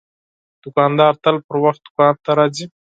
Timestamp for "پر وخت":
1.47-1.81